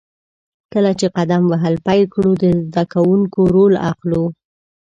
[0.73, 4.23] کله چې قدم وهل پیل کړو، د زده کوونکي رول اخلو.